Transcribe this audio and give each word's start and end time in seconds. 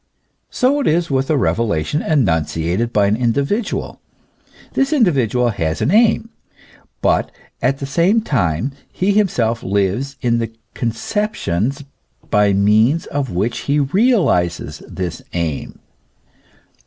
So 0.49 0.79
it 0.79 0.87
is 0.87 1.11
with 1.11 1.29
a 1.29 1.37
revelation 1.37 2.01
enunciated 2.01 2.91
by 2.91 3.05
an 3.05 3.15
in 3.15 3.33
dividual. 3.33 3.99
This 4.73 4.91
individual 4.93 5.49
has 5.49 5.79
an 5.79 5.91
aim; 5.91 6.31
but 7.03 7.29
at 7.61 7.77
the 7.77 7.85
same 7.85 8.19
time 8.21 8.71
he 8.91 9.11
himself 9.11 9.61
lives 9.61 10.15
in 10.19 10.39
the 10.39 10.51
conceptions 10.73 11.83
by 12.31 12.51
means 12.51 13.05
of 13.05 13.29
which 13.29 13.59
he 13.69 13.79
realizes 13.79 14.79
this 14.87 15.21
aim. 15.33 15.77